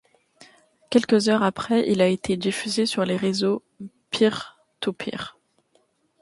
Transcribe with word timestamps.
Quelques 0.89 1.29
heures 1.29 1.43
après 1.43 1.87
il 1.87 2.01
a 2.01 2.07
été 2.07 2.35
diffusé 2.35 2.87
sur 2.87 3.05
les 3.05 3.17
réseaux 3.17 3.63
peer 4.09 4.57
to 4.79 4.93
peer. 4.93 5.37